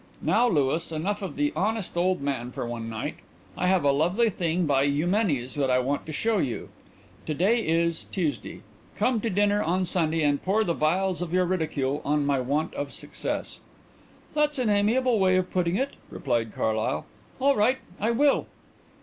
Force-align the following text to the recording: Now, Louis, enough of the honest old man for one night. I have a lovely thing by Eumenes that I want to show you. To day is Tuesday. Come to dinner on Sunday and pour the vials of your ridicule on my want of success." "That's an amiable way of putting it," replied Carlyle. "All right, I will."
Now, 0.23 0.47
Louis, 0.49 0.91
enough 0.91 1.21
of 1.21 1.35
the 1.35 1.53
honest 1.55 1.95
old 1.95 2.21
man 2.23 2.49
for 2.51 2.65
one 2.65 2.89
night. 2.89 3.17
I 3.55 3.67
have 3.67 3.83
a 3.83 3.91
lovely 3.91 4.31
thing 4.31 4.65
by 4.65 4.81
Eumenes 4.81 5.53
that 5.53 5.69
I 5.69 5.77
want 5.77 6.07
to 6.07 6.11
show 6.11 6.39
you. 6.39 6.69
To 7.27 7.35
day 7.35 7.59
is 7.59 8.05
Tuesday. 8.05 8.61
Come 8.95 9.21
to 9.21 9.29
dinner 9.29 9.61
on 9.61 9.85
Sunday 9.85 10.23
and 10.23 10.41
pour 10.41 10.63
the 10.63 10.73
vials 10.73 11.21
of 11.21 11.31
your 11.31 11.45
ridicule 11.45 12.01
on 12.03 12.25
my 12.25 12.39
want 12.39 12.73
of 12.73 12.91
success." 12.91 13.59
"That's 14.33 14.57
an 14.57 14.71
amiable 14.71 15.19
way 15.19 15.35
of 15.37 15.51
putting 15.51 15.75
it," 15.75 15.91
replied 16.09 16.55
Carlyle. 16.55 17.05
"All 17.39 17.55
right, 17.55 17.77
I 17.99 18.09
will." 18.09 18.47